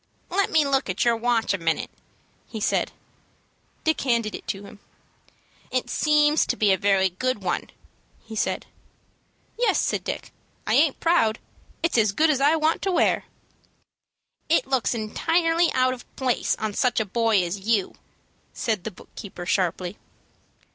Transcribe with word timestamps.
"Let 0.31 0.49
me 0.49 0.65
look 0.65 0.89
at 0.89 1.05
your 1.05 1.15
watch 1.15 1.53
a 1.53 1.59
minute," 1.59 1.91
he 2.47 2.59
said. 2.59 2.91
Dick 3.83 4.01
handed 4.01 4.33
it 4.33 4.47
to 4.47 4.63
him. 4.63 4.79
"It 5.69 5.91
seems 5.91 6.43
to 6.47 6.55
be 6.55 6.73
a 6.73 6.75
very 6.79 7.09
good 7.09 7.43
one," 7.43 7.69
he 8.25 8.35
said. 8.35 8.65
"Yes," 9.59 9.79
said 9.79 10.03
Dick; 10.03 10.31
"I 10.65 10.73
aint 10.73 10.99
proud. 10.99 11.37
It's 11.83 11.99
as 11.99 12.13
good 12.13 12.31
as 12.31 12.41
I 12.41 12.55
want 12.55 12.81
to 12.81 12.91
wear." 12.91 13.25
"It 14.49 14.65
looks 14.65 14.95
entirely 14.95 15.71
out 15.73 15.93
of 15.93 16.15
place 16.15 16.55
on 16.55 16.73
such 16.73 16.99
a 16.99 17.05
boy 17.05 17.43
as 17.43 17.59
you," 17.69 17.93
said 18.53 18.85
the 18.85 18.89
book 18.91 19.13
keeper, 19.13 19.45
sharply. 19.45 19.99